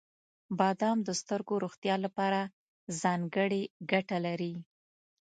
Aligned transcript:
•بادام 0.59 0.97
د 1.07 1.09
سترګو 1.21 1.55
روغتیا 1.63 1.95
لپاره 2.05 2.39
ځانګړې 3.01 3.61
ګټه 3.91 4.17
لري. 4.25 4.53